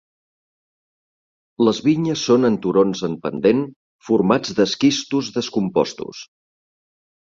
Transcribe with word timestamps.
Les 1.67 1.81
vinyes 1.89 2.25
són 2.31 2.51
en 2.51 2.57
turons 2.65 3.05
en 3.11 3.21
pendent 3.29 3.63
formats 4.11 4.59
d'esquistos 4.61 5.35
descompostos. 5.41 6.29